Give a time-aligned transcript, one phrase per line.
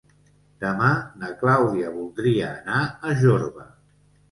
[0.63, 0.87] Demà
[1.25, 3.71] na Clàudia voldria anar a Jorba.